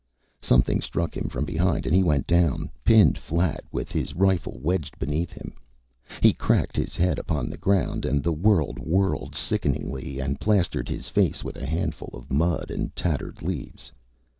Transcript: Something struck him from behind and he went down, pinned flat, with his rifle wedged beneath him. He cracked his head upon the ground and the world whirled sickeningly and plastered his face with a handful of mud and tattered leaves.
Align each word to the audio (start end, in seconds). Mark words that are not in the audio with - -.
Something 0.41 0.81
struck 0.81 1.15
him 1.15 1.29
from 1.29 1.45
behind 1.45 1.85
and 1.85 1.95
he 1.95 2.01
went 2.01 2.25
down, 2.25 2.71
pinned 2.83 3.19
flat, 3.19 3.63
with 3.71 3.91
his 3.91 4.15
rifle 4.15 4.59
wedged 4.59 4.97
beneath 4.97 5.31
him. 5.31 5.53
He 6.23 6.33
cracked 6.33 6.75
his 6.75 6.95
head 6.95 7.19
upon 7.19 7.51
the 7.51 7.55
ground 7.57 8.03
and 8.03 8.23
the 8.23 8.33
world 8.33 8.79
whirled 8.79 9.35
sickeningly 9.35 10.19
and 10.19 10.39
plastered 10.39 10.89
his 10.89 11.07
face 11.07 11.43
with 11.43 11.55
a 11.55 11.67
handful 11.67 12.09
of 12.13 12.31
mud 12.33 12.71
and 12.71 12.95
tattered 12.95 13.43
leaves. 13.43 13.91